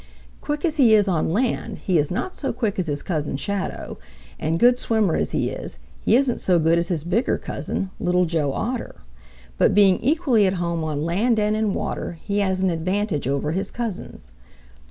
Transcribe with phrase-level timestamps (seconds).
[0.41, 3.99] Quick as he is on land, he is not so quick as his Cousin Shadow;
[4.39, 8.25] and good swimmer as he is, he isn't so good as his bigger cousin, Little
[8.25, 8.95] Joe Otter.
[9.59, 13.51] But being equally at home on land and in water, he has an advantage over
[13.51, 14.31] his cousins.